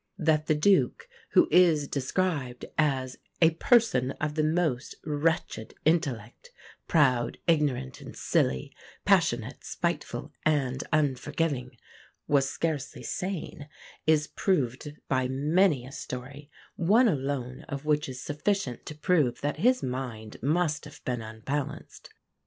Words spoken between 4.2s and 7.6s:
the most wretched intellect, proud,